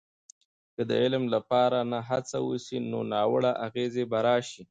[0.75, 4.59] که د علم لپاره نه هڅه وسي، نو ناوړه اغیزې به راسي.